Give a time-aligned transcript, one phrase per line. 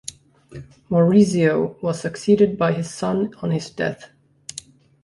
[0.89, 4.09] Maurizio was succeeded by his son on his death.